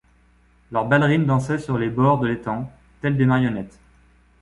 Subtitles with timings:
[0.71, 3.79] Leurs ballerines dansaient sur les bords de l'étang, telles des marionnettes.